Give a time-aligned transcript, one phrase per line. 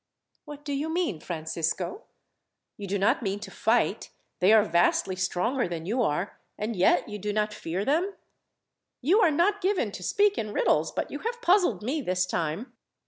[0.45, 2.05] "What do you mean, Francisco?
[2.75, 7.07] You do not mean to fight they are vastly stronger than you are and yet
[7.07, 8.15] you do not fear them.
[9.01, 12.73] You are not given to speak in riddles; but you have puzzled me this time."